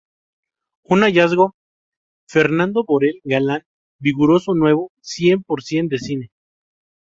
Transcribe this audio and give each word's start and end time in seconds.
Un 0.81 1.03
hallazgo: 1.03 1.53
Fernando 2.27 2.83
Borel, 2.87 3.21
galán 3.23 3.67
vigoroso 3.99 4.55
nuevo, 4.55 4.91
cien 5.01 5.43
por 5.43 5.61
cien 5.61 5.89
de 5.89 5.99
cine. 5.99 6.31